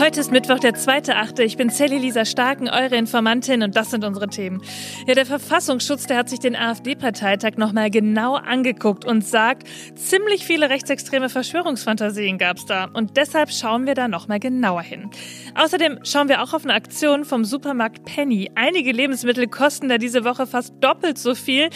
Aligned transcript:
Heute 0.00 0.18
ist 0.18 0.32
Mittwoch, 0.32 0.58
der 0.58 0.72
2.8. 0.72 1.42
Ich 1.42 1.58
bin 1.58 1.68
Sally 1.68 1.98
Lisa 1.98 2.24
Starken, 2.24 2.70
eure 2.70 2.96
Informantin 2.96 3.62
und 3.62 3.76
das 3.76 3.90
sind 3.90 4.02
unsere 4.02 4.28
Themen. 4.28 4.62
Ja, 5.06 5.14
der 5.14 5.26
Verfassungsschutz, 5.26 6.06
der 6.06 6.16
hat 6.16 6.30
sich 6.30 6.38
den 6.38 6.56
AfD-Parteitag 6.56 7.58
nochmal 7.58 7.90
genau 7.90 8.36
angeguckt 8.36 9.04
und 9.04 9.22
sagt, 9.22 9.68
ziemlich 9.96 10.46
viele 10.46 10.70
rechtsextreme 10.70 11.28
Verschwörungsfantasien 11.28 12.38
gab's 12.38 12.64
da 12.64 12.86
und 12.94 13.18
deshalb 13.18 13.52
schauen 13.52 13.84
wir 13.84 13.94
da 13.94 14.08
nochmal 14.08 14.40
genauer 14.40 14.80
hin. 14.80 15.10
Außerdem 15.54 15.98
schauen 16.02 16.30
wir 16.30 16.42
auch 16.42 16.54
auf 16.54 16.64
eine 16.64 16.72
Aktion 16.72 17.26
vom 17.26 17.44
Supermarkt 17.44 18.06
Penny. 18.06 18.50
Einige 18.54 18.92
Lebensmittel 18.92 19.48
kosten 19.48 19.90
da 19.90 19.98
diese 19.98 20.24
Woche 20.24 20.46
fast 20.46 20.72
doppelt 20.80 21.18
so 21.18 21.34
viel. 21.34 21.68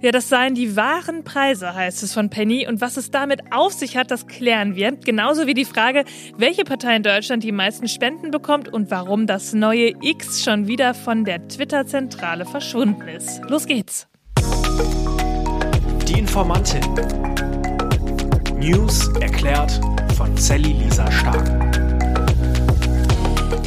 Ja, 0.00 0.10
das 0.10 0.28
seien 0.28 0.56
die 0.56 0.74
wahren 0.74 1.22
Preise, 1.22 1.74
heißt 1.74 2.02
es 2.02 2.12
von 2.12 2.28
Penny 2.28 2.66
und 2.66 2.80
was 2.80 2.96
es 2.96 3.12
damit 3.12 3.52
auf 3.52 3.72
sich 3.72 3.96
hat, 3.96 4.10
das 4.10 4.26
klären 4.26 4.74
wir. 4.74 4.90
Genauso 4.96 5.46
wie 5.46 5.54
die 5.54 5.64
Frage, 5.64 6.04
welche 6.36 6.64
Partei 6.64 6.96
in 6.96 7.04
Deutschland 7.04 7.44
die 7.44 7.52
meisten 7.52 7.67
meisten 7.68 7.86
Spenden 7.86 8.30
bekommt 8.30 8.70
und 8.70 8.90
warum 8.90 9.26
das 9.26 9.52
neue 9.52 9.92
X 10.00 10.42
schon 10.42 10.68
wieder 10.68 10.94
von 10.94 11.26
der 11.26 11.48
Twitter-Zentrale 11.48 12.46
verschwunden 12.46 13.06
ist. 13.08 13.42
Los 13.46 13.66
geht's. 13.66 14.08
Die 16.06 16.18
Informantin. 16.18 16.80
News 18.58 19.08
erklärt 19.20 19.78
von 20.16 20.34
Sally 20.38 20.72
Lisa 20.72 21.12
Stark. 21.12 21.67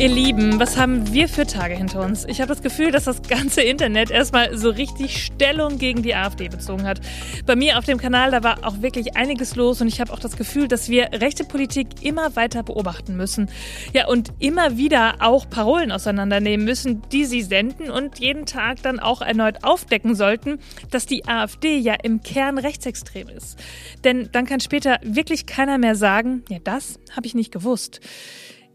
Ihr 0.01 0.09
Lieben, 0.09 0.59
was 0.59 0.77
haben 0.77 1.13
wir 1.13 1.29
für 1.29 1.45
Tage 1.45 1.75
hinter 1.75 2.01
uns? 2.01 2.25
Ich 2.25 2.41
habe 2.41 2.47
das 2.47 2.63
Gefühl, 2.63 2.89
dass 2.89 3.03
das 3.03 3.21
ganze 3.21 3.61
Internet 3.61 4.09
erstmal 4.09 4.57
so 4.57 4.71
richtig 4.71 5.23
Stellung 5.23 5.77
gegen 5.77 6.01
die 6.01 6.15
AfD 6.15 6.49
bezogen 6.49 6.87
hat. 6.87 7.01
Bei 7.45 7.55
mir 7.55 7.77
auf 7.77 7.85
dem 7.85 7.99
Kanal, 7.99 8.31
da 8.31 8.41
war 8.41 8.65
auch 8.65 8.81
wirklich 8.81 9.15
einiges 9.15 9.55
los 9.55 9.79
und 9.79 9.87
ich 9.87 10.01
habe 10.01 10.11
auch 10.11 10.17
das 10.17 10.37
Gefühl, 10.37 10.67
dass 10.67 10.89
wir 10.89 11.09
rechte 11.13 11.43
Politik 11.43 12.01
immer 12.01 12.35
weiter 12.35 12.63
beobachten 12.63 13.15
müssen. 13.15 13.51
Ja, 13.93 14.07
und 14.07 14.33
immer 14.39 14.75
wieder 14.75 15.17
auch 15.19 15.47
Parolen 15.47 15.91
auseinandernehmen 15.91 16.65
müssen, 16.65 17.03
die 17.11 17.25
sie 17.25 17.43
senden 17.43 17.91
und 17.91 18.17
jeden 18.17 18.47
Tag 18.47 18.81
dann 18.81 18.99
auch 18.99 19.21
erneut 19.21 19.63
aufdecken 19.63 20.15
sollten, 20.15 20.57
dass 20.89 21.05
die 21.05 21.27
AfD 21.27 21.77
ja 21.77 21.93
im 22.01 22.23
Kern 22.23 22.57
rechtsextrem 22.57 23.29
ist. 23.29 23.59
Denn 24.03 24.29
dann 24.31 24.47
kann 24.47 24.61
später 24.61 24.97
wirklich 25.03 25.45
keiner 25.45 25.77
mehr 25.77 25.93
sagen, 25.93 26.41
ja, 26.49 26.57
das 26.57 26.99
habe 27.15 27.27
ich 27.27 27.35
nicht 27.35 27.51
gewusst. 27.51 28.01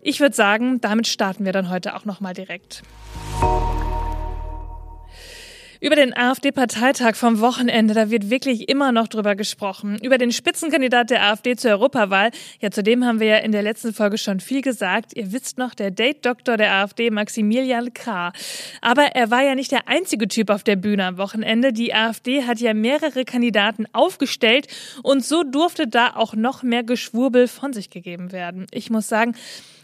Ich 0.09 0.21
würde 0.21 0.37
sagen, 0.37 0.81
damit 0.81 1.09
starten 1.09 1.45
wir 1.45 1.51
dann 1.51 1.69
heute 1.69 1.97
auch 1.97 2.05
noch 2.05 2.21
mal 2.21 2.33
direkt. 2.33 2.85
Über 5.81 5.97
den 5.97 6.17
AfD-Parteitag 6.17 7.17
vom 7.17 7.41
Wochenende, 7.41 7.93
da 7.93 8.09
wird 8.09 8.31
wirklich 8.31 8.69
immer 8.69 8.93
noch 8.93 9.09
drüber 9.09 9.35
gesprochen. 9.35 9.99
Über 10.03 10.17
den 10.17 10.31
Spitzenkandidat 10.31 11.11
der 11.11 11.25
AfD 11.25 11.57
zur 11.57 11.73
Europawahl. 11.73 12.31
Ja, 12.61 12.71
zudem 12.71 13.05
haben 13.05 13.19
wir 13.19 13.27
ja 13.27 13.37
in 13.39 13.51
der 13.51 13.63
letzten 13.63 13.93
Folge 13.93 14.17
schon 14.17 14.39
viel 14.39 14.63
gesagt. 14.63 15.17
Ihr 15.17 15.33
wisst 15.33 15.59
noch, 15.59 15.75
der 15.75 15.91
Date-Doktor 15.91 16.57
der 16.57 16.73
AfD, 16.73 17.11
Maximilian 17.11 17.93
Krah. 17.93 18.33
Aber 18.81 19.07
er 19.17 19.33
war 19.33 19.43
ja 19.43 19.57
nicht 19.57 19.73
der 19.73 19.89
einzige 19.89 20.29
Typ 20.29 20.51
auf 20.51 20.63
der 20.63 20.77
Bühne 20.77 21.05
am 21.05 21.19
Wochenende. 21.19 21.73
Die 21.73 21.93
AfD 21.93 22.45
hat 22.45 22.61
ja 22.61 22.75
mehrere 22.75 23.25
Kandidaten 23.25 23.87
aufgestellt 23.93 24.69
und 25.03 25.25
so 25.25 25.43
durfte 25.43 25.89
da 25.89 26.15
auch 26.15 26.35
noch 26.35 26.63
mehr 26.63 26.85
Geschwurbel 26.85 27.49
von 27.49 27.73
sich 27.73 27.91
gegeben 27.91 28.31
werden. 28.31 28.67
Ich 28.71 28.89
muss 28.89 29.09
sagen, 29.09 29.35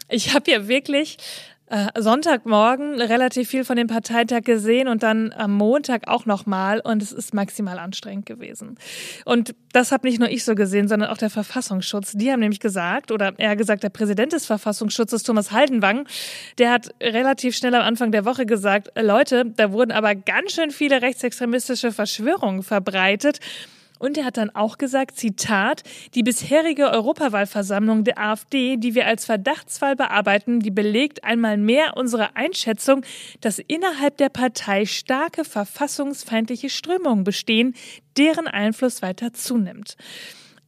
ich 0.09 0.33
habe 0.33 0.49
ja 0.51 0.67
wirklich 0.67 1.17
äh, 1.73 1.87
Sonntagmorgen 1.99 3.01
relativ 3.01 3.49
viel 3.49 3.63
von 3.63 3.77
dem 3.77 3.87
Parteitag 3.87 4.41
gesehen 4.41 4.87
und 4.87 5.01
dann 5.01 5.33
am 5.33 5.53
Montag 5.53 6.07
auch 6.07 6.27
nochmal 6.27 6.81
und 6.81 7.01
es 7.01 7.11
ist 7.11 7.33
maximal 7.33 7.79
anstrengend 7.79 8.27
gewesen. 8.27 8.77
Und 9.25 9.55
das 9.71 9.91
habe 9.91 10.07
nicht 10.07 10.19
nur 10.19 10.29
ich 10.29 10.43
so 10.43 10.53
gesehen, 10.53 10.87
sondern 10.87 11.09
auch 11.09 11.17
der 11.17 11.31
Verfassungsschutz. 11.31 12.11
Die 12.11 12.31
haben 12.31 12.41
nämlich 12.41 12.59
gesagt, 12.59 13.11
oder 13.11 13.33
eher 13.39 13.55
gesagt, 13.55 13.81
der 13.81 13.89
Präsident 13.89 14.33
des 14.33 14.45
Verfassungsschutzes, 14.45 15.23
Thomas 15.23 15.51
Haldenwang, 15.51 16.05
der 16.59 16.69
hat 16.69 16.93
relativ 17.01 17.55
schnell 17.55 17.73
am 17.73 17.81
Anfang 17.81 18.11
der 18.11 18.25
Woche 18.25 18.45
gesagt, 18.45 18.91
Leute, 18.95 19.45
da 19.45 19.71
wurden 19.71 19.93
aber 19.93 20.13
ganz 20.13 20.51
schön 20.51 20.69
viele 20.69 21.01
rechtsextremistische 21.01 21.91
Verschwörungen 21.91 22.61
verbreitet. 22.61 23.39
Und 24.03 24.17
er 24.17 24.25
hat 24.25 24.35
dann 24.35 24.49
auch 24.49 24.77
gesagt, 24.77 25.15
Zitat, 25.15 25.83
die 26.13 26.23
bisherige 26.23 26.91
Europawahlversammlung 26.91 28.03
der 28.03 28.17
AfD, 28.19 28.75
die 28.75 28.95
wir 28.95 29.07
als 29.07 29.23
Verdachtsfall 29.23 29.95
bearbeiten, 29.95 30.59
die 30.59 30.71
belegt 30.71 31.23
einmal 31.23 31.55
mehr 31.55 31.95
unsere 31.95 32.35
Einschätzung, 32.35 33.05
dass 33.39 33.59
innerhalb 33.59 34.17
der 34.17 34.27
Partei 34.27 34.85
starke 34.85 35.45
verfassungsfeindliche 35.45 36.69
Strömungen 36.69 37.23
bestehen, 37.23 37.75
deren 38.17 38.47
Einfluss 38.47 39.01
weiter 39.01 39.31
zunimmt. 39.31 39.95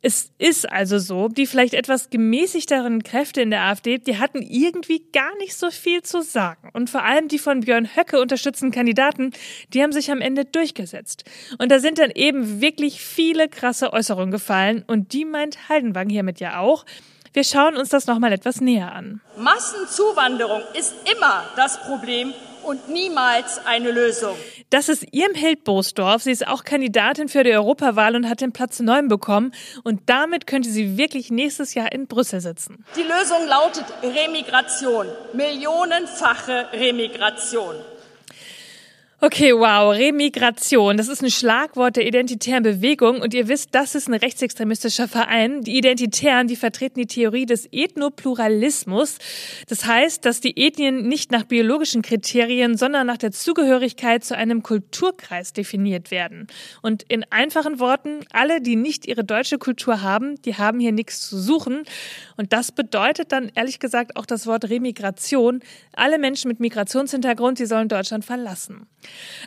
Es 0.07 0.29
ist 0.37 0.71
also 0.71 0.99
so, 0.99 1.29
die 1.29 1.47
vielleicht 1.47 1.73
etwas 1.73 2.11
gemäßigteren 2.11 3.01
Kräfte 3.01 3.41
in 3.41 3.49
der 3.49 3.63
AfD, 3.63 3.97
die 3.97 4.19
hatten 4.19 4.43
irgendwie 4.43 5.03
gar 5.11 5.35
nicht 5.37 5.57
so 5.57 5.71
viel 5.71 6.03
zu 6.03 6.21
sagen. 6.21 6.69
Und 6.73 6.91
vor 6.91 7.03
allem 7.03 7.27
die 7.27 7.39
von 7.39 7.61
Björn 7.61 7.89
Höcke 7.95 8.21
unterstützten 8.21 8.69
Kandidaten, 8.69 9.31
die 9.73 9.81
haben 9.81 9.91
sich 9.91 10.11
am 10.11 10.21
Ende 10.21 10.45
durchgesetzt. 10.45 11.23
Und 11.57 11.71
da 11.71 11.79
sind 11.79 11.97
dann 11.97 12.11
eben 12.11 12.61
wirklich 12.61 13.01
viele 13.01 13.49
krasse 13.49 13.93
Äußerungen 13.93 14.29
gefallen. 14.29 14.83
Und 14.85 15.11
die 15.11 15.25
meint 15.25 15.69
Heidenwang 15.69 16.07
hiermit 16.07 16.39
ja 16.39 16.59
auch. 16.59 16.85
Wir 17.33 17.43
schauen 17.43 17.75
uns 17.75 17.89
das 17.89 18.05
nochmal 18.05 18.31
etwas 18.31 18.61
näher 18.61 18.93
an. 18.93 19.21
Massenzuwanderung 19.39 20.61
ist 20.77 20.93
immer 21.17 21.45
das 21.55 21.81
Problem 21.81 22.31
und 22.65 22.89
niemals 22.89 23.65
eine 23.65 23.91
Lösung. 23.91 24.35
Das 24.69 24.89
ist 24.89 25.05
Irmhild 25.11 25.63
Boosdorf. 25.63 26.23
Sie 26.23 26.31
ist 26.31 26.47
auch 26.47 26.63
Kandidatin 26.63 27.29
für 27.29 27.43
die 27.43 27.51
Europawahl 27.51 28.15
und 28.15 28.27
hat 28.27 28.41
den 28.41 28.51
Platz 28.51 28.79
9 28.79 29.07
bekommen. 29.07 29.53
Und 29.83 30.01
damit 30.07 30.47
könnte 30.47 30.69
sie 30.69 30.97
wirklich 30.97 31.29
nächstes 31.29 31.73
Jahr 31.73 31.91
in 31.91 32.07
Brüssel 32.07 32.41
sitzen. 32.41 32.83
Die 32.95 33.03
Lösung 33.03 33.47
lautet 33.47 33.85
Remigration. 34.03 35.07
Millionenfache 35.33 36.69
Remigration. 36.73 37.75
Okay, 39.25 39.53
wow, 39.53 39.91
Remigration. 39.91 40.97
Das 40.97 41.07
ist 41.07 41.23
ein 41.23 41.31
Schlagwort 41.31 41.95
der 41.95 42.05
identitären 42.05 42.61
Bewegung 42.61 43.21
und 43.21 43.33
ihr 43.33 43.47
wisst, 43.47 43.73
das 43.73 43.95
ist 43.95 44.07
ein 44.07 44.13
rechtsextremistischer 44.13 45.07
Verein. 45.07 45.63
Die 45.63 45.79
Identitären, 45.79 46.47
die 46.47 46.55
vertreten 46.55 46.99
die 46.99 47.07
Theorie 47.07 47.47
des 47.47 47.67
Ethnopluralismus. 47.71 49.17
Das 49.67 49.87
heißt, 49.87 50.23
dass 50.25 50.41
die 50.41 50.63
Ethnien 50.63 51.07
nicht 51.07 51.31
nach 51.31 51.43
biologischen 51.43 52.03
Kriterien, 52.03 52.77
sondern 52.77 53.07
nach 53.07 53.17
der 53.17 53.31
Zugehörigkeit 53.31 54.23
zu 54.23 54.37
einem 54.37 54.61
Kulturkreis 54.61 55.53
definiert 55.53 56.11
werden. 56.11 56.45
Und 56.83 57.01
in 57.07 57.25
einfachen 57.31 57.79
Worten, 57.79 58.19
alle, 58.31 58.61
die 58.61 58.75
nicht 58.75 59.07
ihre 59.07 59.23
deutsche 59.23 59.57
Kultur 59.57 60.03
haben, 60.03 60.39
die 60.43 60.53
haben 60.53 60.79
hier 60.79 60.91
nichts 60.91 61.27
zu 61.27 61.39
suchen. 61.39 61.81
Und 62.37 62.53
das 62.53 62.71
bedeutet 62.71 63.31
dann 63.31 63.51
ehrlich 63.55 63.79
gesagt 63.79 64.17
auch 64.17 64.27
das 64.27 64.45
Wort 64.45 64.69
Remigration. 64.69 65.61
Alle 65.93 66.19
Menschen 66.19 66.47
mit 66.47 66.59
Migrationshintergrund, 66.59 67.57
die 67.57 67.65
sollen 67.65 67.87
Deutschland 67.87 68.23
verlassen. 68.23 68.85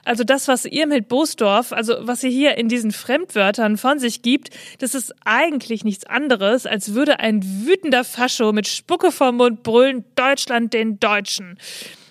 Also 0.04 0.24
das, 0.24 0.48
was 0.48 0.64
ihr 0.64 0.86
mit 0.86 1.08
Boosdorf, 1.08 1.72
also 1.72 1.94
was 2.00 2.20
sie 2.20 2.30
hier 2.30 2.56
in 2.56 2.68
diesen 2.68 2.92
Fremdwörtern 2.92 3.76
von 3.76 3.98
sich 3.98 4.22
gibt, 4.22 4.50
das 4.78 4.94
ist 4.94 5.14
eigentlich 5.24 5.84
nichts 5.84 6.06
anderes, 6.06 6.66
als 6.66 6.94
würde 6.94 7.20
ein 7.20 7.42
wütender 7.66 8.04
Fascho 8.04 8.52
mit 8.52 8.68
Spucke 8.68 9.12
vom 9.12 9.36
Mund 9.36 9.62
brüllen, 9.62 10.04
Deutschland 10.14 10.74
den 10.74 10.98
Deutschen. 11.00 11.58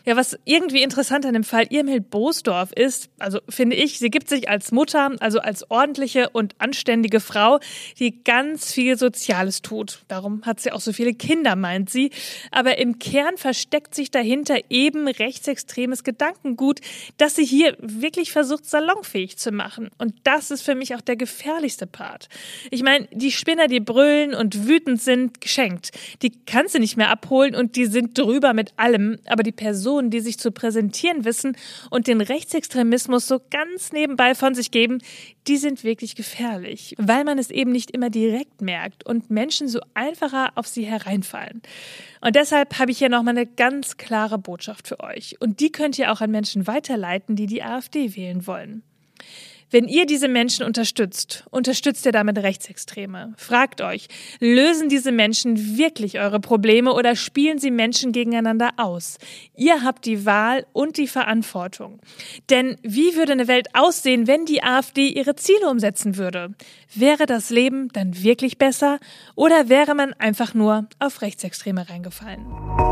Ja, 0.07 0.15
was 0.15 0.39
irgendwie 0.45 0.83
interessant 0.83 1.25
an 1.25 1.33
dem 1.33 1.43
Fall 1.43 1.65
Irmhild 1.69 2.09
Boosdorf 2.09 2.71
ist, 2.71 3.09
also 3.19 3.41
finde 3.49 3.75
ich, 3.75 3.99
sie 3.99 4.09
gibt 4.09 4.29
sich 4.29 4.47
als 4.47 4.71
Mutter, 4.71 5.11
also 5.19 5.39
als 5.39 5.69
ordentliche 5.69 6.29
und 6.29 6.55
anständige 6.59 7.19
Frau, 7.19 7.59
die 7.99 8.23
ganz 8.23 8.71
viel 8.71 8.97
Soziales 8.97 9.61
tut. 9.61 10.03
Darum 10.07 10.43
hat 10.45 10.61
sie 10.61 10.71
auch 10.71 10.79
so 10.79 10.93
viele 10.93 11.13
Kinder, 11.13 11.57
meint 11.57 11.89
sie. 11.89 12.11
Aber 12.51 12.77
im 12.77 12.99
Kern 12.99 13.35
versteckt 13.35 13.93
sich 13.93 14.09
dahinter 14.09 14.57
eben 14.69 15.09
rechtsextremes 15.09 16.05
Gedankengut, 16.05 16.79
das 17.17 17.35
sie 17.35 17.43
hier 17.43 17.75
wirklich 17.81 18.31
versucht, 18.31 18.65
salonfähig 18.65 19.37
zu 19.37 19.51
machen. 19.51 19.89
Und 19.97 20.13
das 20.23 20.51
ist 20.51 20.61
für 20.61 20.75
mich 20.75 20.95
auch 20.95 21.01
der 21.01 21.17
gefährlichste 21.17 21.85
Part. 21.85 22.29
Ich 22.71 22.81
meine, 22.81 23.09
die 23.11 23.33
Spinner, 23.33 23.67
die 23.67 23.81
brüllen 23.81 24.33
und 24.33 24.69
wütend 24.69 25.01
sind, 25.01 25.41
geschenkt. 25.41 25.91
Die 26.21 26.31
kannst 26.45 26.75
du 26.75 26.79
nicht 26.79 26.95
mehr 26.95 27.09
abholen 27.09 27.55
und 27.55 27.75
die 27.75 27.87
sind 27.87 28.17
drüber 28.17 28.53
mit 28.53 28.71
allem. 28.77 29.17
Aber 29.25 29.43
die 29.43 29.51
Person, 29.51 29.96
Personen, 29.97 30.11
die 30.11 30.19
sich 30.19 30.37
zu 30.37 30.51
präsentieren 30.51 31.25
wissen 31.25 31.57
und 31.89 32.07
den 32.07 32.21
Rechtsextremismus 32.21 33.27
so 33.27 33.39
ganz 33.49 33.91
nebenbei 33.91 34.35
von 34.35 34.53
sich 34.53 34.69
geben, 34.69 34.99
die 35.47 35.57
sind 35.57 35.83
wirklich 35.83 36.15
gefährlich, 36.15 36.93
weil 36.99 37.23
man 37.23 37.39
es 37.39 37.49
eben 37.49 37.71
nicht 37.71 37.91
immer 37.91 38.09
direkt 38.09 38.61
merkt 38.61 39.05
und 39.05 39.31
Menschen 39.31 39.67
so 39.67 39.79
einfacher 39.95 40.51
auf 40.55 40.67
sie 40.67 40.83
hereinfallen. 40.83 41.61
Und 42.21 42.35
deshalb 42.35 42.77
habe 42.77 42.91
ich 42.91 42.99
hier 42.99 43.09
nochmal 43.09 43.35
eine 43.35 43.47
ganz 43.47 43.97
klare 43.97 44.37
Botschaft 44.37 44.87
für 44.87 44.99
euch. 44.99 45.37
Und 45.39 45.59
die 45.61 45.71
könnt 45.71 45.97
ihr 45.97 46.11
auch 46.11 46.21
an 46.21 46.29
Menschen 46.29 46.67
weiterleiten, 46.67 47.35
die 47.35 47.47
die 47.47 47.63
AfD 47.63 48.15
wählen 48.15 48.45
wollen. 48.45 48.83
Wenn 49.69 49.89
ihr 49.89 50.05
diese 50.05 50.29
Menschen 50.29 50.65
unterstützt, 50.65 51.43
unterstützt 51.49 52.05
ihr 52.05 52.13
damit 52.13 52.37
Rechtsextreme. 52.37 53.33
Fragt 53.35 53.81
euch, 53.81 54.07
lösen 54.39 54.87
diese 54.87 55.11
Menschen 55.11 55.77
wirklich 55.77 56.19
eure 56.19 56.39
Probleme 56.39 56.93
oder 56.93 57.17
spielen 57.17 57.59
sie 57.59 57.71
Menschen 57.71 58.13
gegeneinander 58.13 58.71
aus? 58.77 59.17
Ihr 59.55 59.83
habt 59.83 60.05
die 60.05 60.25
Wahl 60.25 60.65
und 60.71 60.95
die 60.95 61.07
Verantwortung. 61.07 61.99
Denn 62.49 62.77
wie 62.81 63.15
würde 63.15 63.33
eine 63.33 63.49
Welt 63.49 63.67
aussehen, 63.73 64.25
wenn 64.25 64.45
die 64.45 64.63
AfD 64.63 65.09
ihre 65.09 65.35
Ziele 65.35 65.69
umsetzen 65.69 66.15
würde? 66.15 66.53
Wäre 66.95 67.25
das 67.25 67.49
Leben 67.49 67.89
dann 67.89 68.23
wirklich 68.23 68.57
besser 68.57 68.99
oder 69.35 69.67
wäre 69.67 69.95
man 69.95 70.13
einfach 70.13 70.53
nur 70.53 70.87
auf 70.99 71.21
Rechtsextreme 71.21 71.89
reingefallen? 71.89 72.86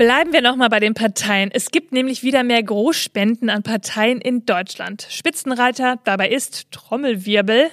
Bleiben 0.00 0.32
wir 0.32 0.40
nochmal 0.40 0.70
bei 0.70 0.80
den 0.80 0.94
Parteien. 0.94 1.50
Es 1.52 1.70
gibt 1.70 1.92
nämlich 1.92 2.22
wieder 2.22 2.42
mehr 2.42 2.62
Großspenden 2.62 3.50
an 3.50 3.62
Parteien 3.62 4.18
in 4.18 4.46
Deutschland. 4.46 5.06
Spitzenreiter 5.10 5.98
dabei 6.04 6.30
ist 6.30 6.72
Trommelwirbel 6.72 7.68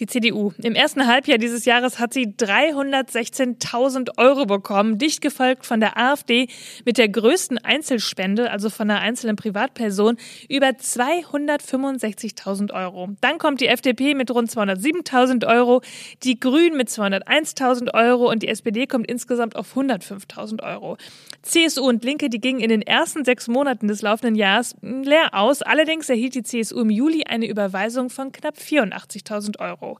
die 0.00 0.06
CDU. 0.06 0.52
Im 0.58 0.74
ersten 0.74 1.06
Halbjahr 1.06 1.38
dieses 1.38 1.66
Jahres 1.66 2.00
hat 2.00 2.12
sie 2.12 2.26
316.000 2.26 4.18
Euro 4.18 4.46
bekommen, 4.46 4.98
dicht 4.98 5.20
gefolgt 5.20 5.66
von 5.66 5.78
der 5.78 5.96
AfD 5.96 6.48
mit 6.84 6.98
der 6.98 7.08
größten 7.08 7.58
Einzelspende, 7.58 8.50
also 8.50 8.70
von 8.70 8.90
einer 8.90 8.98
einzelnen 9.00 9.36
Privatperson, 9.36 10.16
über 10.48 10.68
265.000 10.68 12.72
Euro. 12.72 13.10
Dann 13.20 13.38
kommt 13.38 13.60
die 13.60 13.68
FDP 13.68 14.14
mit 14.14 14.32
rund 14.32 14.50
207.000 14.50 15.46
Euro, 15.46 15.82
die 16.24 16.40
Grünen 16.40 16.76
mit 16.76 16.88
201.000 16.88 17.94
Euro 17.94 18.28
und 18.30 18.42
die 18.42 18.48
SPD 18.48 18.88
kommt 18.88 19.08
insgesamt 19.08 19.54
auf 19.54 19.76
105.000 19.76 20.62
Euro. 20.62 20.96
CSU 21.42 21.67
und 21.76 22.04
Linke, 22.04 22.30
die 22.30 22.40
gingen 22.40 22.60
in 22.60 22.70
den 22.70 22.82
ersten 22.82 23.24
sechs 23.24 23.48
Monaten 23.48 23.88
des 23.88 24.00
laufenden 24.00 24.36
Jahres 24.36 24.76
leer 24.80 25.34
aus. 25.34 25.60
Allerdings 25.60 26.08
erhielt 26.08 26.34
die 26.34 26.42
CSU 26.42 26.80
im 26.80 26.90
Juli 26.90 27.24
eine 27.24 27.46
Überweisung 27.46 28.08
von 28.08 28.32
knapp 28.32 28.56
84.000 28.56 29.58
Euro. 29.58 29.98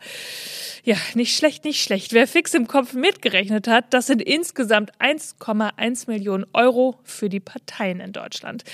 Ja, 0.84 0.96
nicht 1.14 1.36
schlecht, 1.36 1.64
nicht 1.64 1.82
schlecht. 1.82 2.12
Wer 2.12 2.26
fix 2.26 2.54
im 2.54 2.66
Kopf 2.68 2.94
mitgerechnet 2.94 3.68
hat, 3.68 3.92
das 3.92 4.06
sind 4.06 4.22
insgesamt 4.22 4.92
1,1 5.00 6.08
Millionen 6.08 6.46
Euro 6.54 6.96
für 7.04 7.28
die 7.28 7.40
Parteien 7.40 8.00
in 8.00 8.12
Deutschland. 8.12 8.64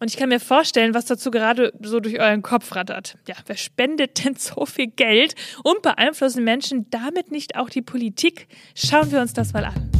Und 0.00 0.10
ich 0.10 0.16
kann 0.16 0.30
mir 0.30 0.40
vorstellen, 0.40 0.94
was 0.94 1.04
dazu 1.04 1.30
gerade 1.30 1.74
so 1.82 2.00
durch 2.00 2.18
euren 2.18 2.40
Kopf 2.40 2.74
rattert. 2.74 3.18
Ja, 3.28 3.34
wer 3.46 3.56
spendet 3.56 4.24
denn 4.24 4.34
so 4.38 4.64
viel 4.64 4.86
Geld 4.86 5.34
und 5.62 5.82
beeinflussen 5.82 6.42
Menschen 6.42 6.86
damit 6.90 7.30
nicht 7.30 7.56
auch 7.56 7.68
die 7.68 7.82
Politik? 7.82 8.48
Schauen 8.74 9.12
wir 9.12 9.20
uns 9.20 9.34
das 9.34 9.52
mal 9.52 9.66
an. 9.66 9.99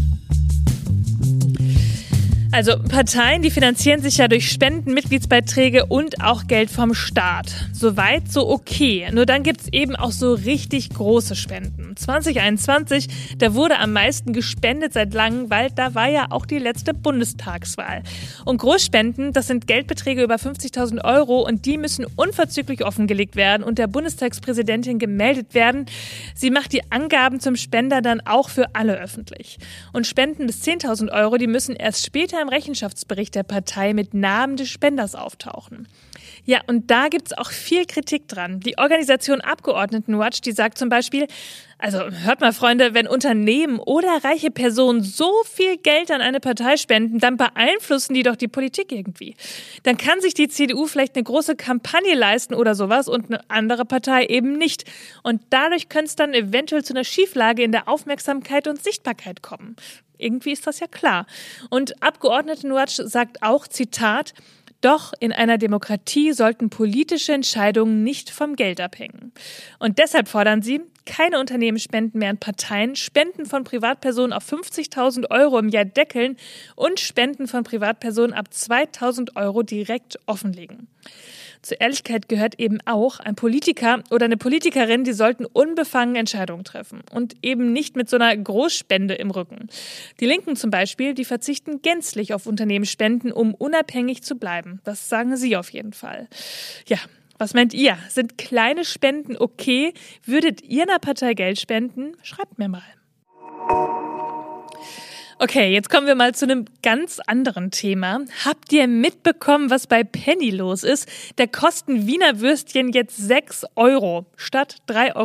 Also 2.53 2.77
Parteien, 2.77 3.43
die 3.43 3.51
finanzieren 3.53 4.03
sich 4.03 4.17
ja 4.17 4.27
durch 4.27 4.51
Spenden, 4.51 4.93
Mitgliedsbeiträge 4.93 5.87
und 5.87 6.21
auch 6.21 6.49
Geld 6.49 6.69
vom 6.69 6.95
Staat. 6.95 7.47
Soweit, 7.73 8.31
so 8.31 8.49
okay. 8.49 9.09
Nur 9.13 9.25
dann 9.25 9.45
gibt's 9.45 9.69
eben 9.71 9.95
auch 9.95 10.11
so 10.11 10.35
richtig 10.35 10.91
große 10.91 11.37
Spenden. 11.37 11.97
2021, 11.97 13.37
da 13.39 13.55
wurde 13.55 13.79
am 13.79 13.93
meisten 13.93 14.33
gespendet 14.33 14.95
seit 14.95 15.15
langem, 15.15 15.49
weil 15.49 15.71
da 15.71 15.95
war 15.95 16.09
ja 16.11 16.27
auch 16.31 16.45
die 16.45 16.59
letzte 16.59 16.93
Bundestagswahl. 16.93 18.03
Und 18.45 18.59
Großspenden, 18.59 19.33
das 19.33 19.47
sind 19.47 19.69
Geldbeträge 19.69 20.25
über 20.25 20.35
50.000 20.35 21.05
Euro 21.05 21.47
und 21.47 21.67
die 21.67 21.79
müssen 21.79 22.05
unverzüglich 22.17 22.85
offengelegt 22.85 23.37
werden 23.37 23.63
und 23.63 23.79
der 23.79 23.87
Bundestagspräsidentin 23.87 24.99
gemeldet 24.99 25.55
werden. 25.55 25.87
Sie 26.35 26.51
macht 26.51 26.73
die 26.73 26.83
Angaben 26.91 27.39
zum 27.39 27.55
Spender 27.55 28.03
dann 28.03 28.21
auch 28.23 28.49
für 28.49 28.75
alle 28.75 28.99
öffentlich. 28.99 29.59
Und 29.93 30.09
Spenden 30.09 30.49
bis 30.49 30.65
10.000 30.65 31.13
Euro, 31.13 31.37
die 31.37 31.47
müssen 31.47 31.77
erst 31.77 32.05
später 32.05 32.40
im 32.41 32.49
Rechenschaftsbericht 32.49 33.35
der 33.35 33.43
Partei 33.43 33.93
mit 33.95 34.15
Namen 34.15 34.57
des 34.57 34.69
Spenders 34.69 35.15
auftauchen. 35.15 35.89
Ja, 36.45 36.61
und 36.67 36.91
da 36.91 37.09
gibt's 37.09 37.33
auch 37.33 37.51
viel 37.51 37.85
Kritik 37.87 38.29
dran. 38.29 38.61
Die 38.61 38.79
Organisation 38.79 39.41
Abgeordnetenwatch, 39.41 40.41
die 40.41 40.53
sagt 40.53 40.79
zum 40.79 40.89
Beispiel, 40.89 41.27
also 41.79 41.99
hört 42.11 42.41
mal, 42.41 42.53
Freunde, 42.53 42.93
wenn 42.93 43.07
Unternehmen 43.07 43.79
oder 43.79 44.23
reiche 44.23 44.51
Personen 44.51 45.03
so 45.03 45.33
viel 45.45 45.79
Geld 45.79 46.11
an 46.11 46.21
eine 46.21 46.41
Partei 46.41 46.77
spenden, 46.77 47.19
dann 47.19 47.37
beeinflussen 47.37 48.15
die 48.15 48.23
doch 48.23 48.37
die 48.37 48.49
Politik 48.49 48.93
irgendwie. 48.93 49.35
Dann 49.85 49.97
kann 49.97 50.21
sich 50.21 50.35
die 50.35 50.49
CDU 50.49 50.87
vielleicht 50.87 51.17
eine 51.17 51.25
große 51.25 51.57
Kampagne 51.57 52.15
leisten 52.15 52.55
oder 52.55 52.75
sowas 52.75 53.09
und 53.09 53.27
eine 53.27 53.41
andere 53.49 53.85
Partei 53.85 54.27
eben 54.27 54.53
nicht. 54.53 54.85
Und 55.23 55.43
dadurch 55.51 55.89
könnte 55.89 56.07
es 56.07 56.17
dann 56.17 56.35
eventuell 56.35 56.85
zu 56.85 56.93
einer 56.93 57.05
Schieflage 57.05 57.63
in 57.63 57.73
der 57.73 57.89
Aufmerksamkeit 57.89 58.69
und 58.69 58.83
Sichtbarkeit 58.83 59.43
kommen. 59.43 59.77
Irgendwie 60.21 60.53
ist 60.53 60.67
das 60.67 60.81
ja 60.81 60.87
klar. 60.87 61.27
Und 61.71 62.03
Abgeordnetenwatch 62.03 62.97
sagt 63.05 63.43
auch, 63.43 63.67
Zitat, 63.67 64.35
doch 64.81 65.13
in 65.21 65.33
einer 65.33 65.59
Demokratie 65.59 66.33
sollten 66.33 66.71
politische 66.71 67.33
Entscheidungen 67.33 68.03
nicht 68.03 68.31
vom 68.31 68.57
Geld 68.57 68.81
abhängen. 68.81 69.33
Und 69.79 69.99
deshalb 69.99 70.29
fordern 70.29 70.63
sie, 70.63 70.81
keine 71.11 71.41
Unternehmen 71.41 71.81
spenden 71.81 72.21
mehr 72.21 72.31
an 72.31 72.39
Parteien, 72.39 72.95
Spenden 72.95 73.45
von 73.45 73.65
Privatpersonen 73.65 74.33
auf 74.33 74.51
50.000 74.51 75.29
Euro 75.33 75.59
im 75.59 75.69
Jahr 75.69 75.85
deckeln 75.85 76.37
und 76.77 77.01
Spenden 77.01 77.49
von 77.49 77.65
Privatpersonen 77.65 78.33
ab 78.33 78.47
2.000 78.55 79.35
Euro 79.35 79.65
direkt 79.65 80.21
offenlegen. 80.27 80.87
Zur 81.63 81.81
Ehrlichkeit 81.81 82.29
gehört 82.29 82.61
eben 82.61 82.79
auch, 82.87 83.19
ein 83.19 83.35
Politiker 83.35 84.05
oder 84.11 84.25
eine 84.25 84.37
Politikerin, 84.37 85.03
die 85.03 85.13
sollten 85.13 85.47
unbefangen 85.47 86.15
Entscheidungen 86.15 86.63
treffen 86.63 87.03
und 87.11 87.35
eben 87.43 87.73
nicht 87.73 87.97
mit 87.97 88.09
so 88.09 88.17
einer 88.17 88.35
Großspende 88.35 89.15
im 89.15 89.33
Rücken. 89.33 89.69
Die 90.21 90.27
Linken 90.27 90.55
zum 90.55 90.71
Beispiel, 90.71 91.13
die 91.13 91.25
verzichten 91.25 91.83
gänzlich 91.83 92.35
auf 92.35 92.47
Unternehmensspenden, 92.47 93.33
um 93.33 93.53
unabhängig 93.53 94.23
zu 94.23 94.37
bleiben. 94.37 94.81
Das 94.85 95.09
sagen 95.09 95.37
sie 95.37 95.57
auf 95.57 95.71
jeden 95.71 95.93
Fall. 95.93 96.29
Ja, 96.87 96.99
was 97.41 97.55
meint 97.55 97.73
ihr? 97.73 97.97
Sind 98.11 98.37
kleine 98.37 98.85
Spenden 98.85 99.37
okay? 99.37 99.95
Würdet 100.25 100.63
ihr 100.63 100.83
einer 100.83 100.99
Partei 100.99 101.35
Geld 101.35 101.59
spenden? 101.59 102.13
Schreibt 102.23 102.59
mir 102.59 102.69
mal. 102.69 102.83
Okay, 105.43 105.73
jetzt 105.73 105.89
kommen 105.89 106.07
wir 106.07 106.17
mal 106.17 106.35
zu 106.35 106.45
einem 106.45 106.67
ganz 106.83 107.19
anderen 107.27 107.71
Thema. 107.71 108.21
Habt 108.45 108.75
ihr 108.75 108.87
mitbekommen, 108.87 109.71
was 109.71 109.87
bei 109.87 110.05
Penny 110.05 110.51
los 110.51 110.85
ist? 110.85 111.09
Da 111.37 111.47
kosten 111.47 112.07
Wiener 112.07 112.41
Würstchen 112.41 112.93
jetzt 112.93 113.17
6 113.17 113.65
Euro 113.75 114.27
statt 114.37 114.77
3,19 114.87 115.17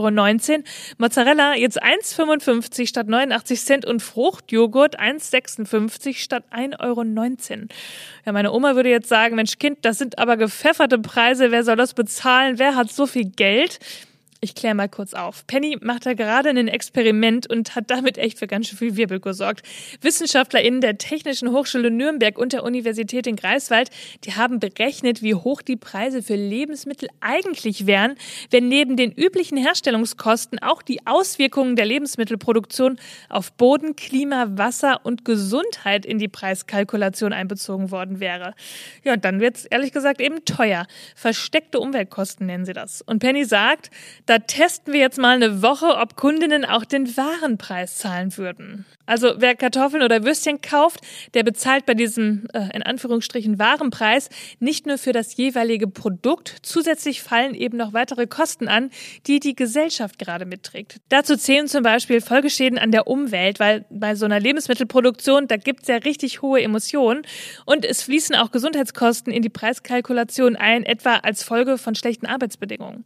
Euro. 0.53 0.63
Mozzarella 0.99 1.55
jetzt 1.55 1.83
1,55 1.83 2.87
statt 2.87 3.09
89 3.09 3.59
Cent 3.59 3.85
und 3.85 4.01
Fruchtjoghurt 4.01 4.97
1,56 4.97 6.15
statt 6.15 6.45
1,19 6.49 6.79
Euro. 6.79 7.03
Ja, 8.25 8.31
meine 8.31 8.53
Oma 8.53 8.77
würde 8.77 8.91
jetzt 8.91 9.09
sagen, 9.09 9.35
Mensch 9.35 9.57
Kind, 9.59 9.79
das 9.81 9.97
sind 9.97 10.17
aber 10.17 10.37
gepfefferte 10.37 10.97
Preise. 10.97 11.51
Wer 11.51 11.65
soll 11.65 11.75
das 11.75 11.93
bezahlen? 11.93 12.57
Wer 12.57 12.77
hat 12.77 12.89
so 12.89 13.05
viel 13.05 13.25
Geld? 13.25 13.79
Ich 14.45 14.53
kläre 14.53 14.75
mal 14.75 14.87
kurz 14.87 15.15
auf. 15.15 15.47
Penny 15.47 15.75
macht 15.81 16.05
da 16.05 16.13
gerade 16.13 16.49
ein 16.49 16.67
Experiment 16.67 17.49
und 17.49 17.75
hat 17.75 17.89
damit 17.89 18.19
echt 18.19 18.37
für 18.37 18.45
ganz 18.45 18.67
schön 18.67 18.77
viel 18.77 18.95
Wirbel 18.95 19.19
gesorgt. 19.19 19.65
WissenschaftlerInnen 20.01 20.81
der 20.81 20.99
Technischen 20.99 21.51
Hochschule 21.51 21.89
Nürnberg 21.89 22.37
und 22.37 22.53
der 22.53 22.63
Universität 22.63 23.25
in 23.25 23.37
Greifswald, 23.37 23.89
die 24.23 24.35
haben 24.35 24.59
berechnet, 24.59 25.23
wie 25.23 25.33
hoch 25.33 25.63
die 25.63 25.77
Preise 25.77 26.21
für 26.21 26.35
Lebensmittel 26.35 27.09
eigentlich 27.21 27.87
wären, 27.87 28.17
wenn 28.51 28.67
neben 28.67 28.97
den 28.97 29.11
üblichen 29.13 29.57
Herstellungskosten 29.57 30.59
auch 30.59 30.83
die 30.83 31.07
Auswirkungen 31.07 31.75
der 31.75 31.87
Lebensmittelproduktion 31.87 32.99
auf 33.29 33.51
Boden, 33.53 33.95
Klima, 33.95 34.45
Wasser 34.51 35.03
und 35.03 35.25
Gesundheit 35.25 36.05
in 36.05 36.19
die 36.19 36.27
Preiskalkulation 36.27 37.33
einbezogen 37.33 37.89
worden 37.89 38.19
wäre. 38.19 38.53
Ja, 39.03 39.17
dann 39.17 39.39
wird's 39.39 39.65
ehrlich 39.65 39.91
gesagt 39.91 40.21
eben 40.21 40.45
teuer. 40.45 40.85
Versteckte 41.15 41.79
Umweltkosten 41.79 42.45
nennen 42.45 42.65
sie 42.65 42.73
das. 42.73 43.01
Und 43.01 43.17
Penny 43.17 43.43
sagt, 43.43 43.89
da 44.35 44.39
testen 44.39 44.91
wir 44.91 44.99
jetzt 44.99 45.17
mal 45.17 45.37
eine 45.37 45.61
Woche, 45.61 45.95
ob 45.95 46.17
Kundinnen 46.17 46.65
auch 46.65 46.83
den 46.83 47.15
Warenpreis 47.15 47.95
zahlen 47.95 48.35
würden. 48.35 48.85
Also 49.05 49.33
wer 49.37 49.55
Kartoffeln 49.55 50.03
oder 50.03 50.23
Würstchen 50.23 50.61
kauft, 50.61 51.01
der 51.33 51.43
bezahlt 51.43 51.85
bei 51.85 51.93
diesem 51.93 52.47
äh, 52.53 52.69
in 52.73 52.83
Anführungsstrichen 52.83 53.59
Warenpreis 53.59 54.29
nicht 54.59 54.87
nur 54.87 54.97
für 54.97 55.11
das 55.11 55.35
jeweilige 55.37 55.87
Produkt, 55.87 56.57
zusätzlich 56.61 57.21
fallen 57.21 57.53
eben 57.53 57.77
noch 57.77 57.93
weitere 57.93 58.27
Kosten 58.27 58.67
an, 58.67 58.89
die 59.27 59.39
die 59.39 59.55
Gesellschaft 59.55 60.19
gerade 60.19 60.45
mitträgt. 60.45 60.99
Dazu 61.09 61.35
zählen 61.35 61.67
zum 61.67 61.83
Beispiel 61.83 62.21
Folgeschäden 62.21 62.77
an 62.77 62.91
der 62.91 63.07
Umwelt, 63.07 63.59
weil 63.59 63.85
bei 63.89 64.15
so 64.15 64.25
einer 64.25 64.39
Lebensmittelproduktion, 64.39 65.47
da 65.47 65.57
gibt's 65.57 65.87
ja 65.87 65.97
richtig 65.97 66.41
hohe 66.41 66.61
Emissionen 66.61 67.23
und 67.65 67.85
es 67.85 68.01
fließen 68.03 68.35
auch 68.35 68.51
Gesundheitskosten 68.51 69.31
in 69.31 69.41
die 69.41 69.49
Preiskalkulation 69.49 70.55
ein, 70.55 70.83
etwa 70.83 71.17
als 71.17 71.43
Folge 71.43 71.77
von 71.77 71.95
schlechten 71.95 72.25
Arbeitsbedingungen. 72.25 73.05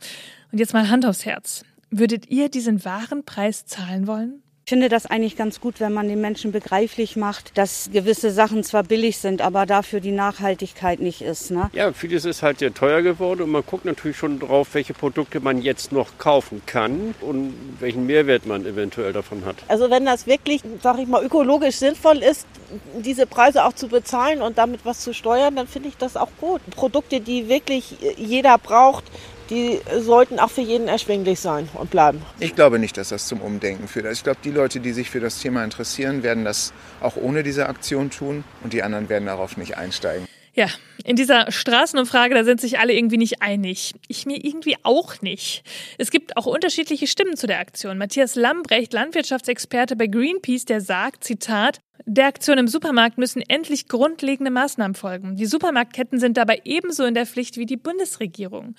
Und 0.52 0.60
jetzt 0.60 0.74
mal 0.74 0.90
Hand 0.90 1.06
aufs 1.06 1.26
Herz. 1.26 1.64
Würdet 1.92 2.30
ihr 2.30 2.50
diesen 2.50 2.86
wahren 2.86 3.26
Preis 3.26 3.66
zahlen 3.66 4.08
wollen? 4.08 4.44
Ich 4.70 4.72
finde 4.72 4.88
das 4.88 5.08
eigentlich 5.08 5.36
ganz 5.36 5.60
gut, 5.62 5.80
wenn 5.80 5.94
man 5.94 6.08
den 6.08 6.22
Menschen 6.22 6.52
begreiflich 6.52 7.16
macht, 7.16 7.58
dass 7.58 7.90
gewisse 7.92 8.30
Sachen 8.30 8.64
zwar 8.64 8.84
billig 8.84 9.18
sind, 9.18 9.42
aber 9.42 9.66
dafür 9.66 10.00
die 10.00 10.12
Nachhaltigkeit 10.12 11.00
nicht 11.00 11.24
ist. 11.24 11.50
Ne? 11.50 11.72
Ja, 11.74 11.92
vieles 11.92 12.24
ist 12.24 12.44
halt 12.44 12.60
sehr 12.60 12.72
teuer 12.72 13.02
geworden 13.02 13.42
und 13.42 13.50
man 13.50 13.64
guckt 13.66 13.86
natürlich 13.86 14.18
schon 14.18 14.38
drauf, 14.38 14.68
welche 14.74 14.94
Produkte 14.94 15.40
man 15.40 15.60
jetzt 15.60 15.92
noch 15.92 16.20
kaufen 16.20 16.62
kann 16.68 17.16
und 17.20 17.56
welchen 17.80 18.06
Mehrwert 18.06 18.46
man 18.46 18.64
eventuell 18.64 19.12
davon 19.12 19.44
hat. 19.44 19.56
Also 19.70 19.90
wenn 19.90 20.06
das 20.06 20.28
wirklich, 20.28 20.62
sag 20.84 21.00
ich 21.00 21.08
mal, 21.08 21.26
ökologisch 21.26 21.78
sinnvoll 21.78 22.18
ist, 22.18 22.46
diese 22.94 23.26
Preise 23.26 23.66
auch 23.66 23.74
zu 23.74 23.88
bezahlen 23.88 24.44
und 24.44 24.60
damit 24.60 24.82
was 24.84 25.00
zu 25.00 25.16
steuern, 25.16 25.56
dann 25.56 25.66
finde 25.66 25.90
ich 25.90 25.98
das 25.98 26.16
auch 26.16 26.30
gut. 26.40 26.62
Produkte, 26.76 27.22
die 27.22 27.50
wirklich 27.50 27.96
jeder 28.18 28.60
braucht, 28.60 29.06
die 29.50 29.80
sollten 30.00 30.40
auch 30.40 30.50
für 30.50 30.62
jeden 30.62 30.88
erschwinglich 30.88 31.40
sein 31.40 31.70
und 31.74 31.90
bleiben. 31.90 32.22
Ich 32.40 32.56
glaube 32.56 32.80
nicht, 32.80 32.98
dass 32.98 33.10
das 33.10 33.28
zum 33.28 33.42
Umdenken 33.42 33.88
führt. 33.88 34.06
Also 34.06 34.20
ich 34.20 34.24
glaube, 34.24 34.40
die 34.44 34.52
Leute, 34.52 34.80
die 34.80 34.94
sich 34.94 35.10
für 35.10 35.20
das 35.20 35.40
Thema 35.40 35.64
interessieren, 35.64 36.24
werden 36.24 36.46
das 36.46 36.74
auch 37.02 37.16
ohne 37.16 37.44
diese 37.44 37.68
Aktion 37.68 38.10
tun 38.10 38.44
und 38.64 38.74
die 38.74 38.84
anderen 38.84 39.10
werden 39.10 39.26
darauf 39.26 39.58
nicht 39.58 39.78
einsteigen. 39.78 40.28
Ja, 40.54 40.68
in 41.06 41.16
dieser 41.16 41.52
Straßenumfrage, 41.52 42.36
da 42.36 42.44
sind 42.44 42.60
sich 42.60 42.80
alle 42.80 42.94
irgendwie 42.94 43.18
nicht 43.18 43.42
einig. 43.42 43.94
Ich 44.08 44.26
mir 44.26 44.44
irgendwie 44.44 44.76
auch 44.84 45.22
nicht. 45.22 45.64
Es 45.98 46.12
gibt 46.12 46.36
auch 46.38 46.48
unterschiedliche 46.48 47.08
Stimmen 47.08 47.38
zu 47.38 47.48
der 47.48 47.60
Aktion. 47.60 47.98
Matthias 47.98 48.36
Lambrecht, 48.36 48.92
Landwirtschaftsexperte 48.94 49.96
bei 49.96 50.08
Greenpeace, 50.08 50.66
der 50.66 50.82
sagt, 50.82 51.24
Zitat, 51.24 51.80
Der 52.06 52.28
Aktion 52.28 52.58
im 52.58 52.68
Supermarkt 52.68 53.18
müssen 53.18 53.42
endlich 53.42 53.88
grundlegende 53.88 54.52
Maßnahmen 54.52 54.96
folgen. 54.96 55.36
Die 55.36 55.46
Supermarktketten 55.46 56.20
sind 56.20 56.38
dabei 56.38 56.62
ebenso 56.64 57.04
in 57.06 57.14
der 57.14 57.26
Pflicht 57.26 57.58
wie 57.58 57.66
die 57.66 57.78
Bundesregierung. 57.78 58.76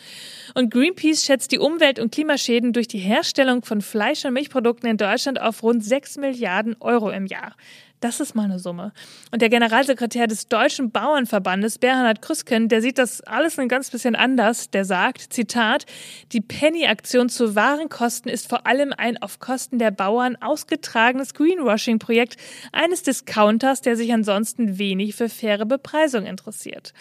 Und 0.54 0.72
Greenpeace 0.72 1.24
schätzt 1.24 1.52
die 1.52 1.58
Umwelt- 1.58 1.98
und 1.98 2.12
Klimaschäden 2.12 2.72
durch 2.72 2.88
die 2.88 2.98
Herstellung 2.98 3.62
von 3.62 3.82
Fleisch- 3.82 4.24
und 4.24 4.32
Milchprodukten 4.32 4.88
in 4.88 4.96
Deutschland 4.96 5.40
auf 5.40 5.62
rund 5.62 5.84
6 5.84 6.16
Milliarden 6.16 6.76
Euro 6.80 7.10
im 7.10 7.26
Jahr. 7.26 7.54
Das 8.00 8.18
ist 8.18 8.34
mal 8.34 8.44
eine 8.44 8.58
Summe. 8.58 8.92
Und 9.30 9.42
der 9.42 9.50
Generalsekretär 9.50 10.26
des 10.26 10.48
Deutschen 10.48 10.90
Bauernverbandes, 10.90 11.76
Bernhard 11.76 12.22
Krüsken, 12.22 12.70
der 12.70 12.80
sieht 12.80 12.96
das 12.96 13.20
alles 13.20 13.58
ein 13.58 13.68
ganz 13.68 13.90
bisschen 13.90 14.16
anders. 14.16 14.70
Der 14.70 14.86
sagt, 14.86 15.34
Zitat, 15.34 15.84
die 16.32 16.40
Penny-Aktion 16.40 17.28
zu 17.28 17.54
Warenkosten 17.54 18.30
ist 18.30 18.48
vor 18.48 18.66
allem 18.66 18.94
ein 18.96 19.20
auf 19.20 19.38
Kosten 19.38 19.78
der 19.78 19.90
Bauern 19.90 20.36
ausgetragenes 20.40 21.34
Greenwashing-Projekt 21.34 22.38
eines 22.72 23.02
Discounters, 23.10 23.80
der 23.80 23.96
sich 23.96 24.12
ansonsten 24.12 24.78
wenig 24.78 25.16
für 25.16 25.28
faire 25.28 25.66
Bepreisung 25.66 26.26
interessiert. 26.26 26.92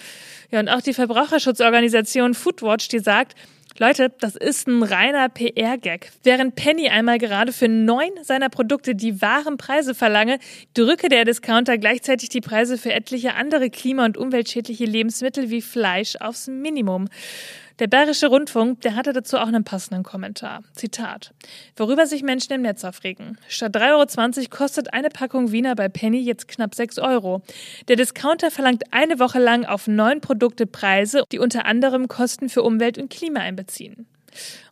Ja, 0.50 0.60
und 0.60 0.68
auch 0.68 0.82
die 0.82 0.96
Verbraucherschutzorganisation 0.96 2.34
Foodwatch, 2.34 2.88
die 2.88 2.98
sagt, 2.98 3.36
Leute, 3.78 4.12
das 4.20 4.36
ist 4.36 4.68
ein 4.68 4.82
reiner 4.82 5.30
PR-Gag. 5.30 6.12
Während 6.24 6.56
Penny 6.56 6.90
einmal 6.90 7.20
gerade 7.20 7.54
für 7.54 7.68
neun 7.68 8.10
seiner 8.24 8.50
Produkte 8.50 8.96
die 8.96 9.22
wahren 9.22 9.58
Preise 9.58 9.94
verlange, 9.94 10.40
drücke 10.74 11.10
der 11.10 11.26
Discounter 11.26 11.78
gleichzeitig 11.78 12.30
die 12.30 12.42
Preise 12.42 12.80
für 12.80 12.92
etliche 12.92 13.36
andere 13.36 13.70
klima- 13.70 14.06
und 14.06 14.18
umweltschädliche 14.18 14.86
Lebensmittel 14.86 15.52
wie 15.52 15.62
Fleisch 15.62 16.16
aufs 16.16 16.48
Minimum. 16.48 17.08
Der 17.80 17.88
Bayerische 17.88 18.28
Rundfunk, 18.28 18.82
der 18.82 18.96
hatte 18.96 19.14
dazu 19.14 19.38
auch 19.38 19.48
einen 19.48 19.64
passenden 19.64 20.04
Kommentar. 20.04 20.64
Zitat. 20.74 21.34
Worüber 21.78 22.08
sich 22.08 22.24
Menschen 22.24 22.52
im 22.52 22.62
Netz 22.62 22.84
aufregen. 22.84 23.38
Statt 23.48 23.74
3,20 23.74 24.38
Euro 24.38 24.50
kostet 24.50 24.94
eine 24.94 25.08
Packung 25.08 25.54
Wiener 25.54 25.76
bei 25.76 25.88
Penny 25.88 26.20
jetzt 26.20 26.50
knapp 26.50 26.76
6 26.76 27.00
Euro. 27.00 27.42
Der 27.88 27.96
Discounter 27.96 28.52
verlangt 28.52 28.84
eine 28.92 29.18
Woche 29.20 29.40
lang 29.40 29.64
auf 29.64 29.88
neun 29.88 30.20
Produkte 30.20 30.68
Preise, 30.68 31.24
die 31.32 31.40
unter 31.40 31.66
anderem 31.66 32.10
Kosten 32.10 32.50
für 32.50 32.64
Umwelt 32.64 32.98
und 32.98 33.10
Klima 33.10 33.40
einbeziehen. 33.40 34.08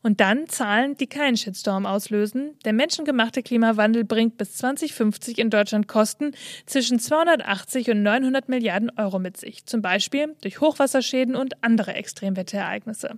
Und 0.03 0.19
dann 0.21 0.47
Zahlen, 0.47 0.95
die 0.97 1.07
keinen 1.07 1.37
Shitstorm 1.37 1.85
auslösen. 1.85 2.55
Der 2.65 2.73
menschengemachte 2.73 3.43
Klimawandel 3.43 4.03
bringt 4.03 4.37
bis 4.37 4.55
2050 4.57 5.37
in 5.39 5.49
Deutschland 5.49 5.87
Kosten 5.87 6.31
zwischen 6.65 6.99
280 6.99 7.89
und 7.91 8.03
900 8.03 8.49
Milliarden 8.49 8.91
Euro 8.97 9.19
mit 9.19 9.37
sich. 9.37 9.65
Zum 9.65 9.81
Beispiel 9.81 10.35
durch 10.41 10.61
Hochwasserschäden 10.61 11.35
und 11.35 11.63
andere 11.63 11.93
Extremwetterereignisse. 11.93 13.17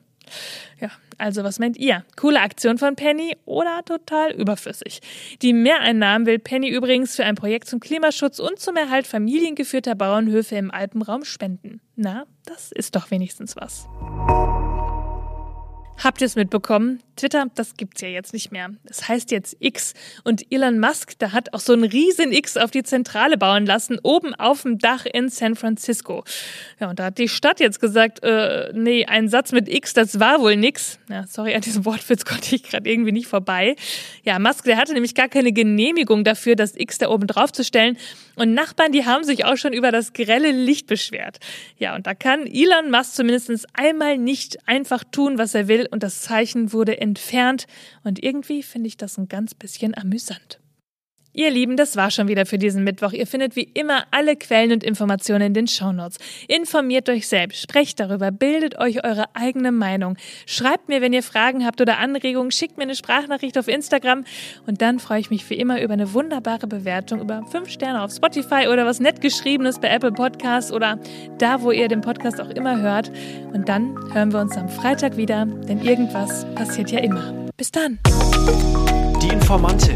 Ja, 0.80 0.90
also 1.18 1.44
was 1.44 1.60
meint 1.60 1.78
ihr? 1.78 2.06
Coole 2.16 2.42
Aktion 2.42 2.78
von 2.78 2.96
Penny 2.96 3.36
oder 3.46 3.84
total 3.86 4.32
überflüssig? 4.32 5.02
Die 5.42 5.54
Mehreinnahmen 5.54 6.26
will 6.26 6.40
Penny 6.40 6.70
übrigens 6.70 7.16
für 7.16 7.26
ein 7.26 7.36
Projekt 7.36 7.68
zum 7.68 7.80
Klimaschutz 7.80 8.40
und 8.40 8.60
zum 8.60 8.76
Erhalt 8.76 9.08
familiengeführter 9.08 9.96
Bauernhöfe 9.96 10.56
im 10.56 10.72
Alpenraum 10.72 11.26
spenden. 11.26 11.82
Na, 11.96 12.26
das 12.46 12.72
ist 12.72 12.96
doch 12.96 13.12
wenigstens 13.12 13.56
was. 13.56 13.88
Habt 16.02 16.22
ihr 16.22 16.28
es 16.28 16.36
mitbekommen? 16.36 17.02
Twitter, 17.18 17.48
das 17.56 17.76
gibt's 17.76 18.00
ja 18.00 18.08
jetzt 18.08 18.32
nicht 18.32 18.52
mehr. 18.52 18.70
Es 18.86 19.10
heißt 19.10 19.32
jetzt 19.32 19.58
X. 19.60 19.94
Und 20.24 20.50
Elon 20.50 20.80
Musk, 20.80 21.20
der 21.20 21.34
hat 21.34 21.54
auch 21.54 21.60
so 21.60 21.74
ein 21.74 21.84
riesen 21.84 22.32
X 22.32 22.56
auf 22.56 22.72
die 22.72 22.84
Zentrale 22.84 23.38
bauen 23.38 23.66
lassen, 23.66 24.00
oben 24.02 24.34
auf 24.36 24.62
dem 24.62 24.78
Dach 24.78 25.06
in 25.06 25.28
San 25.28 25.56
Francisco. 25.56 26.24
Ja, 26.80 26.90
und 26.90 27.00
da 27.00 27.06
hat 27.06 27.18
die 27.18 27.28
Stadt 27.28 27.60
jetzt 27.60 27.82
gesagt, 27.82 28.24
äh, 28.24 28.72
nee, 28.74 29.06
ein 29.06 29.28
Satz 29.28 29.52
mit 29.52 29.68
X, 29.68 29.94
das 29.94 30.22
war 30.22 30.40
wohl 30.40 30.56
nix. 30.56 30.98
Ja, 31.10 31.26
sorry, 31.28 31.54
an 31.54 31.62
diesem 31.62 31.84
Wortwitz 31.84 32.24
konnte 32.26 32.56
ich 32.56 32.64
gerade 32.64 32.90
irgendwie 32.90 33.12
nicht 33.12 33.28
vorbei. 33.28 33.76
Ja, 34.24 34.40
Musk, 34.40 34.64
der 34.64 34.78
hatte 34.78 34.94
nämlich 34.94 35.16
gar 35.16 35.28
keine 35.28 35.52
Genehmigung 35.52 36.24
dafür, 36.24 36.56
das 36.56 36.74
X 36.78 37.00
da 37.00 37.10
oben 37.10 37.28
drauf 37.28 37.52
zu 37.52 37.66
stellen. 37.66 37.98
Und 38.36 38.54
Nachbarn, 38.54 38.94
die 38.94 39.06
haben 39.06 39.26
sich 39.26 39.44
auch 39.44 39.58
schon 39.58 39.74
über 39.74 39.92
das 39.92 40.14
grelle 40.14 40.52
Licht 40.52 40.88
beschwert. 40.88 41.40
Ja, 41.78 41.96
und 41.96 42.08
da 42.08 42.14
kann 42.16 42.48
Elon 42.48 42.90
Musk 42.90 43.16
zumindest 43.16 43.50
einmal 43.74 44.18
nicht 44.18 44.66
einfach 44.66 45.04
tun, 45.04 45.38
was 45.38 45.54
er 45.54 45.68
will. 45.68 45.89
Und 45.92 46.04
das 46.04 46.22
Zeichen 46.22 46.74
wurde 46.74 47.00
entfernt. 47.00 47.66
Und 48.04 48.24
irgendwie 48.24 48.64
finde 48.64 48.88
ich 48.88 48.98
das 48.98 49.18
ein 49.18 49.28
ganz 49.28 49.54
bisschen 49.54 49.96
amüsant. 49.96 50.60
Ihr 51.40 51.52
Lieben, 51.52 51.78
das 51.78 51.96
war 51.96 52.12
schon 52.12 52.28
wieder 52.28 52.46
für 52.46 52.58
diesen 52.58 52.84
Mittwoch. 52.84 53.14
Ihr 53.14 53.26
findet 53.26 53.56
wie 53.56 53.64
immer 53.74 54.04
alle 54.12 54.36
Quellen 54.36 54.74
und 54.74 54.84
Informationen 54.84 55.44
in 55.44 55.54
den 55.54 55.68
Shownotes. 55.68 56.18
Informiert 56.50 57.08
euch 57.08 57.30
selbst, 57.30 57.62
sprecht 57.62 58.02
darüber, 58.02 58.30
bildet 58.30 58.78
euch 58.78 59.06
eure 59.06 59.24
eigene 59.36 59.72
Meinung. 59.72 60.18
Schreibt 60.46 60.90
mir, 60.90 61.00
wenn 61.00 61.14
ihr 61.14 61.24
Fragen 61.24 61.66
habt 61.66 61.80
oder 61.80 61.98
Anregungen, 62.00 62.52
schickt 62.52 62.76
mir 62.76 62.84
eine 62.84 62.94
Sprachnachricht 62.94 63.58
auf 63.58 63.70
Instagram 63.70 64.26
und 64.68 64.82
dann 64.82 65.00
freue 65.00 65.22
ich 65.22 65.30
mich 65.30 65.50
wie 65.50 65.54
immer 65.54 65.82
über 65.82 65.94
eine 65.94 66.14
wunderbare 66.14 66.68
Bewertung, 66.68 67.22
über 67.22 67.46
fünf 67.50 67.70
Sterne 67.70 68.04
auf 68.04 68.12
Spotify 68.12 68.68
oder 68.68 68.86
was 68.86 69.00
nett 69.00 69.22
geschriebenes 69.22 69.80
bei 69.80 69.88
Apple 69.88 70.12
Podcasts 70.12 70.74
oder 70.74 71.00
da, 71.38 71.62
wo 71.62 71.72
ihr 71.72 71.88
den 71.88 72.02
Podcast 72.02 72.42
auch 72.42 72.50
immer 72.50 72.82
hört. 72.82 73.14
Und 73.54 73.70
dann 73.70 73.96
hören 74.14 74.34
wir 74.34 74.42
uns 74.42 74.58
am 74.58 74.68
Freitag 74.68 75.16
wieder, 75.16 75.46
denn 75.46 75.80
irgendwas 75.86 76.46
passiert 76.56 76.92
ja 76.92 77.00
immer. 77.00 77.48
Bis 77.56 77.72
dann. 77.72 77.98
Die 79.22 79.30
Informantin. 79.30 79.96